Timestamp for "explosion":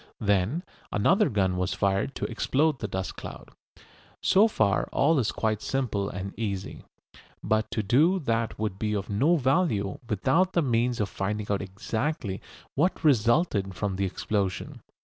14.05-14.81